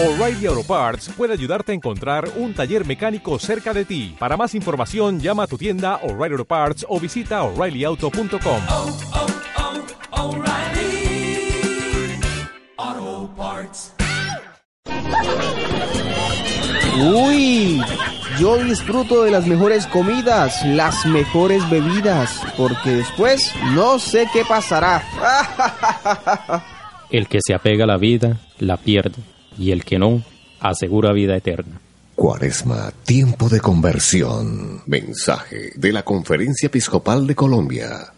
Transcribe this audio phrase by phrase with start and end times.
[0.00, 4.14] O'Reilly Auto Parts puede ayudarte a encontrar un taller mecánico cerca de ti.
[4.16, 8.60] Para más información, llama a tu tienda O'Reilly Auto Parts o visita oreillyauto.com.
[8.70, 8.96] oh,
[12.78, 13.92] oh, Parts.
[16.96, 17.82] Uy,
[18.38, 25.02] yo disfruto de las mejores comidas, las mejores bebidas, porque después no sé qué pasará.
[27.10, 29.16] El que se apega a la vida, la pierde,
[29.58, 30.22] y el que no,
[30.60, 31.80] asegura vida eterna.
[32.14, 34.82] Cuaresma, tiempo de conversión.
[34.86, 38.12] Mensaje de la Conferencia Episcopal de Colombia.